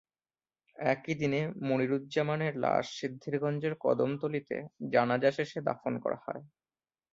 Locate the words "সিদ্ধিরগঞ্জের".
2.99-3.73